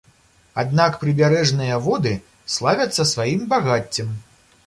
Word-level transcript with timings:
Аднак 0.61 0.95
прыбярэжныя 1.01 1.75
воды 1.89 2.13
славяцца 2.55 3.07
сваім 3.13 3.41
багаццем. 3.55 4.09